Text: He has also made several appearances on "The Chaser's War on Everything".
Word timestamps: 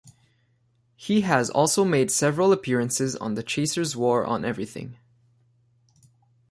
He 0.95 1.21
has 1.21 1.51
also 1.51 1.85
made 1.85 2.09
several 2.09 2.51
appearances 2.51 3.15
on 3.17 3.35
"The 3.35 3.43
Chaser's 3.43 3.95
War 3.95 4.25
on 4.25 4.43
Everything". 4.43 4.97